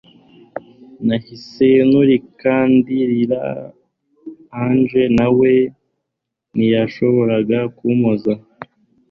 nahise 1.07 1.67
nturika 1.89 2.53
ndirira 2.75 3.43
Angel 4.63 5.07
nawe 5.19 5.51
ntiyashoboraga 6.55 7.59
kumpoza 7.75 8.33